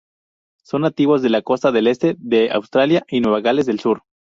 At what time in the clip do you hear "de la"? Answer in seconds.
1.21-1.43